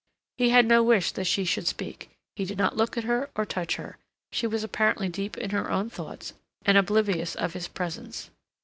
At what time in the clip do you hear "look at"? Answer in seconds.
2.75-3.03